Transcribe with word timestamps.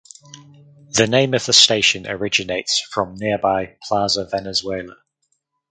The 0.93 1.05
name 1.05 1.35
of 1.35 1.45
the 1.45 1.53
station 1.53 2.07
originates 2.07 2.79
from 2.79 3.13
nearby 3.19 3.77
Plaza 3.83 4.25
Venezuela. 4.25 4.95